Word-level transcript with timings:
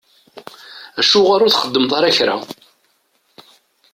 Acuɣeṛ 0.99 1.41
ur 1.45 1.51
txeddmeḍ 1.51 1.91
ara 1.97 2.15
kra? 2.17 2.35